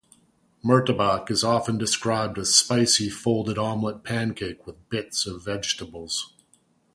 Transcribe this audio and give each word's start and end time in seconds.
Murtabak 0.65 1.29
is 1.29 1.43
often 1.43 1.77
described 1.77 2.39
as 2.39 2.55
spicy 2.55 3.07
folded 3.07 3.59
omelette 3.59 4.03
pancake 4.03 4.65
with 4.65 4.89
bits 4.89 5.27
of 5.27 5.45
vegetables. 5.45 6.33